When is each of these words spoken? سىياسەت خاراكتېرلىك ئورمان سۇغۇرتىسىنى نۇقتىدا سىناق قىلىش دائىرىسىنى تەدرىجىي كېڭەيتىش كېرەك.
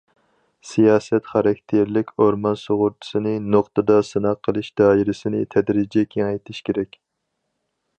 سىياسەت 0.69 1.29
خاراكتېرلىك 1.33 2.09
ئورمان 2.17 2.57
سۇغۇرتىسىنى 2.63 3.35
نۇقتىدا 3.57 4.01
سىناق 4.11 4.43
قىلىش 4.49 4.75
دائىرىسىنى 4.83 5.47
تەدرىجىي 5.57 6.13
كېڭەيتىش 6.17 6.69
كېرەك. 6.71 7.03